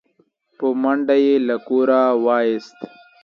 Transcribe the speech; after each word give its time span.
په 0.57 0.67
منډه 0.81 1.15
يې 1.25 1.35
له 1.47 1.55
کوره 1.67 2.01
و 2.23 2.25
ايست 2.37 2.79